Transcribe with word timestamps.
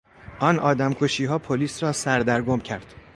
آن 0.39 0.59
آدمکشیها 0.59 1.39
پلیس 1.39 1.83
را 1.83 1.91
سردرگم 1.91 2.59
کرد. 2.59 2.93